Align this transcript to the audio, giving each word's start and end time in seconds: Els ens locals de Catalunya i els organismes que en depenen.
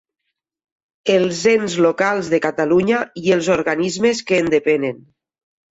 Els 1.15 1.41
ens 1.51 1.75
locals 1.87 2.33
de 2.35 2.41
Catalunya 2.47 3.05
i 3.27 3.37
els 3.39 3.53
organismes 3.61 4.27
que 4.33 4.45
en 4.45 4.53
depenen. 4.59 5.03